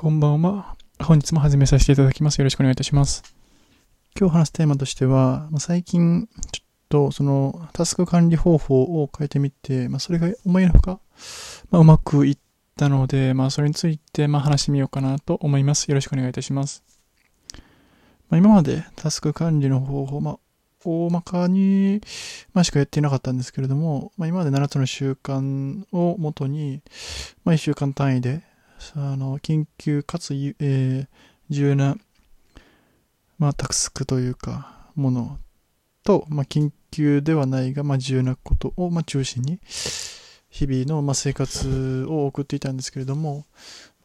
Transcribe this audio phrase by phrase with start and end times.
[0.00, 0.78] こんばんは。
[0.98, 2.38] 本日も始めさせていただきます。
[2.38, 3.22] よろしくお願いいたします。
[4.18, 11.00] 今日話すテーマとしては、ま最近、ちょっとそのタスク管理方法を変えてみて、まあ、それが思いのほか、
[11.70, 12.38] まあ、うまくいっ
[12.78, 15.86] たので、まあ、それについてま話してみようかなと思います。
[15.88, 16.82] よろしくお願いいたします。
[18.30, 20.38] ま、今までタスク管理の方法、ま、
[20.82, 22.00] 大まかに、
[22.54, 26.80] まあ、しかやっていなかったんですけれども、まあ、今まで7つの習慣をもとに、
[27.44, 28.48] まあ、1週間単位で、
[28.96, 31.06] あの、緊急かつ、えー、
[31.48, 31.96] 重要な、
[33.38, 35.38] まあ、タスクというか、もの
[36.02, 39.60] と、まあ、緊急ではないが、まあ、重要なことを、まあ、中心に、
[40.48, 43.46] 日々の、まあ、生活を送っていたんですけれども、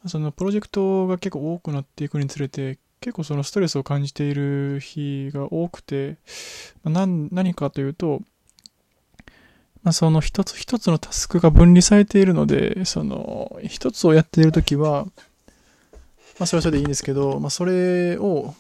[0.08, 6.18] そのプロジェクトが結構多くなっていくにつれて、結構そのストレスを感じている日が多くて、
[6.84, 8.22] まあ、何何かというと、
[9.86, 15.06] まあ、その一つ一つのタスクが分離されているので、その一つをやっているときは、
[16.40, 18.55] まあそれはそれでいいんですけど、まあそれを、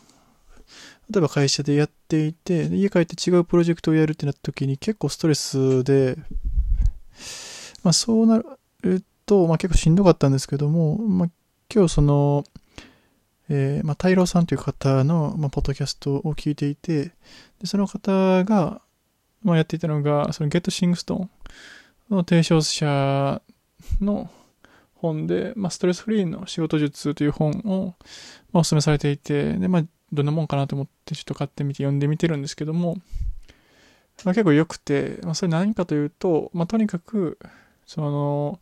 [1.09, 6.15] 例えば会社でやっていて、家帰って違うプロジェクトをやるってなったときに結構ストレスで、
[7.81, 8.39] まあそうな
[8.81, 11.29] ると、まあ結構しんどかったんですけども、まあ
[11.73, 12.43] 今日その、
[13.49, 18.81] えー、まあ、太郎さんという方の、まあ、ポッドキャストを聞いていて、でその方が、
[19.45, 21.29] まあ、やっていたのが、そのゲットシングストーン
[22.09, 23.41] の提唱者
[24.01, 24.29] の
[24.95, 27.93] 本で、まあ、ストレスフリーの仕事術という本を、
[28.51, 32.95] まあ、お勧めされていて、で、まあ、どんなもんかなと思ってちょっと買ってみて読んでみてるんですけども、
[34.23, 37.37] まあ、結構良くて、まあ、それ何かというと、まあ、とにかく、
[37.85, 38.59] その、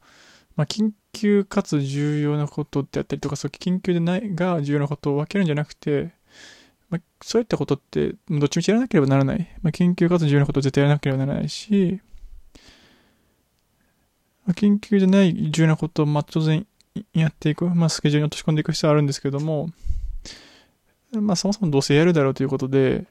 [0.57, 6.11] まあ、緊急かつ重要なことってあったりとか、そう緊急でないが重要なことを分けるんじゃなくて、
[6.93, 9.39] まあ、そういったことって、どっちみちやらなければならない。
[9.63, 11.99] まあ、緊急かつ重要なことを絶対やらなければならないし、
[14.45, 16.67] まあ、緊急じゃない重要なことを、まあ、当然
[17.13, 17.65] やっていく。
[17.65, 19.69] まあ、スケジュールに落とし込んでいく必要はあるんですけども、
[21.13, 23.07] まあ、そもそもどうせやるだろうということで、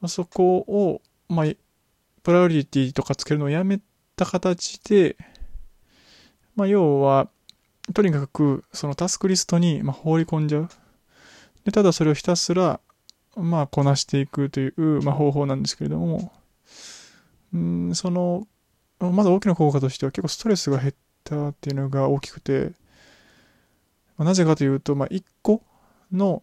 [0.00, 1.46] まあ、そこを、まあ、
[2.24, 3.78] プライオリティとかつけるのをやめ
[4.16, 5.16] た形で、
[6.56, 7.28] まあ、要は、
[7.94, 10.68] とにかく、そのタスクリストに、ま放り込んじゃう。
[11.64, 12.80] で、ただそれをひたすら、
[13.36, 16.32] まあ、こなしていくという、まあ、方法なんですけれども、
[17.52, 18.46] うん、その、
[18.98, 22.72] まだ大きな効果としては結構ストレスが減ったっていうのが大きくて、
[24.16, 25.62] まあ、なぜかというと、まあ、一個
[26.10, 26.42] の、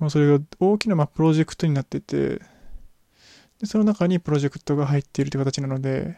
[0.00, 2.40] まあ、それが大きな、まあ、プロジェクトになってて、
[3.60, 6.16] で、その中にプロジェクトが入っているという形なので、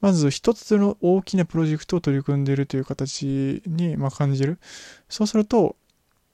[0.00, 4.58] まず一つの大きなプロジェクトを取り組んでいるという形に、まあ感じる。
[5.08, 5.76] そうすると、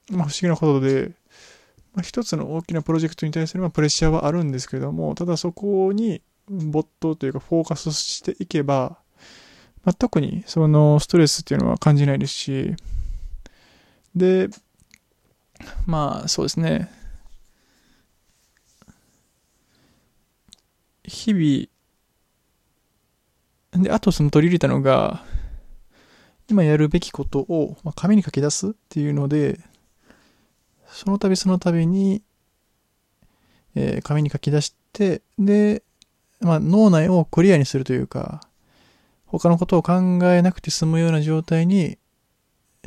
[0.09, 1.11] まあ、不思議なことで、
[1.93, 8.97] まあ、一つの大きなプロジェクトに対するプレッシャーはあるんですけども、ただそこに没頭というかフォーカスしていけば、
[9.83, 12.75] まあ、特にそのストレスっていうのは感じないですし、
[14.15, 14.49] で、
[15.85, 16.91] まあそうですね、
[21.03, 25.23] 日々、で、あとその取り入れたのが、
[26.49, 29.59] 今やるべきことを、ま紙に書き出すっていうので、
[30.91, 32.21] その度その度に、
[33.75, 35.83] えー、紙に書き出して、で、
[36.41, 38.41] まあ、脳内をクリアにするというか、
[39.25, 41.97] 他のことを考えなくて済むような状態に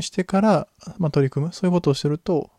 [0.00, 0.68] してから、
[0.98, 1.52] まあ、取り組む。
[1.52, 2.50] そういうことをすると、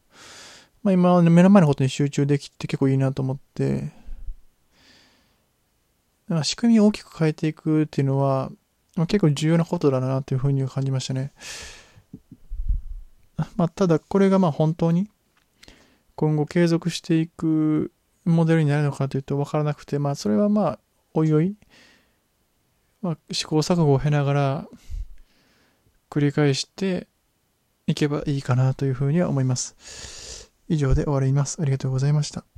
[0.83, 3.91] まあ、今、目の前のことに集中できて結構いいなと思って、
[6.43, 8.49] 仕組みを大きく変えていくっていうのは、
[8.95, 11.33] まあ、結構重要なことだなというふうに感じましたね。
[13.55, 15.09] まあ、ただこれがまあ本当に
[16.15, 17.91] 今後継続していく
[18.25, 20.79] モデルになるのかというと分からなくて、まあそれはまあ
[21.13, 21.55] おいおい、
[23.01, 24.67] まあ、試行錯誤を経ながら
[26.09, 27.07] 繰り返して
[27.87, 30.51] いけばいいかなというふうには思います。
[30.69, 31.61] 以上で終わります。
[31.61, 32.52] ありがとうございました。